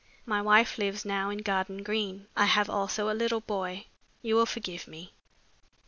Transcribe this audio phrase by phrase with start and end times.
[0.25, 2.25] My wife lives now in Garden Green.
[2.35, 3.85] I have also a little boy.
[4.23, 5.13] You will forgive me."